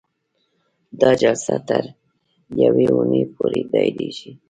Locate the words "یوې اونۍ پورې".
2.63-3.61